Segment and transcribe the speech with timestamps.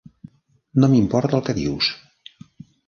[0.83, 1.93] No m'importa el que dius.